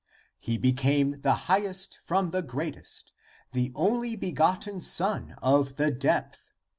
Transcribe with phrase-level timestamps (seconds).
[0.39, 3.13] He became the highest from the greatest,
[3.51, 6.49] the only begotten Son of the depth.